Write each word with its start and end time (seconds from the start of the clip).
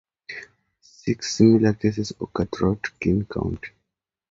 Six 0.81 1.35
similar 1.37 1.73
cases 1.75 2.11
occurred 2.19 2.49
throughout 2.51 2.89
Kern 2.99 3.23
County. 3.25 3.69